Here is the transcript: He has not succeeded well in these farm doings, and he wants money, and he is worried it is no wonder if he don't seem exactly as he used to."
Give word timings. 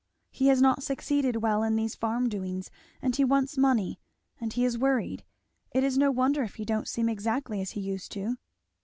He 0.31 0.47
has 0.47 0.63
not 0.63 0.81
succeeded 0.81 1.43
well 1.43 1.61
in 1.61 1.75
these 1.75 1.93
farm 1.93 2.27
doings, 2.27 2.71
and 3.03 3.15
he 3.15 3.23
wants 3.23 3.55
money, 3.55 3.99
and 4.39 4.51
he 4.51 4.65
is 4.65 4.75
worried 4.75 5.23
it 5.73 5.83
is 5.83 5.95
no 5.95 6.09
wonder 6.09 6.41
if 6.41 6.55
he 6.55 6.65
don't 6.65 6.87
seem 6.87 7.07
exactly 7.07 7.61
as 7.61 7.73
he 7.73 7.81
used 7.81 8.11
to." 8.13 8.37